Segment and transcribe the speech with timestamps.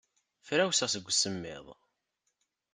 [0.47, 1.65] Frawseɣ seg usemmiḍ.